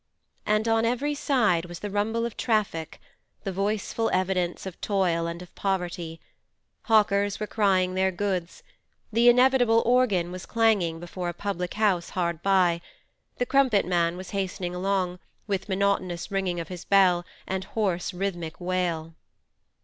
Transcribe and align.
And 0.47 0.67
on 0.67 0.83
every 0.83 1.13
side 1.13 1.65
was 1.65 1.77
the 1.81 1.91
rumble 1.91 2.25
of 2.25 2.35
traffic, 2.35 2.99
the 3.43 3.51
voiceful 3.51 4.09
evidence 4.11 4.65
of 4.65 4.81
toil 4.81 5.27
and 5.27 5.43
of 5.43 5.53
poverty; 5.53 6.19
hawkers 6.85 7.39
were 7.39 7.45
crying 7.45 7.93
their 7.93 8.11
goods; 8.11 8.63
the 9.13 9.29
inevitable 9.29 9.83
organ 9.85 10.31
was 10.31 10.47
clanging 10.47 10.99
before 10.99 11.29
a 11.29 11.35
public 11.35 11.75
house 11.75 12.09
hard 12.17 12.41
by; 12.41 12.81
the 13.37 13.45
crumpet 13.45 13.85
man 13.85 14.17
was 14.17 14.31
hastening 14.31 14.73
along, 14.73 15.19
with 15.45 15.69
monotonous 15.69 16.31
ringing 16.31 16.59
of 16.59 16.69
his 16.69 16.83
bell 16.83 17.23
and 17.45 17.65
hoarse 17.65 18.11
rhythmic 18.11 18.59
wail. 18.59 19.13